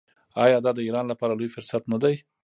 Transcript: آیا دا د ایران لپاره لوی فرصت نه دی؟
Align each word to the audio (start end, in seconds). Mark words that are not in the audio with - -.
آیا 0.43 0.57
دا 0.65 0.71
د 0.75 0.79
ایران 0.87 1.05
لپاره 1.11 1.33
لوی 1.39 1.53
فرصت 1.55 1.83
نه 1.91 1.97
دی؟ 2.03 2.15